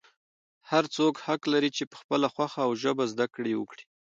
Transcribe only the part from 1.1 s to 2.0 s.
حق لري چې په